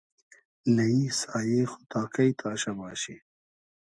[0.75, 3.15] نئیی سایې خو تا کݷ تاشۂ باشی